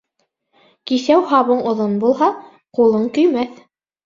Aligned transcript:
Киҫәү 0.91 1.19
һабың 1.33 1.59
оҙон 1.73 1.93
булһа, 2.05 2.31
ҡулың 2.79 3.05
көймәҫ. 3.21 3.63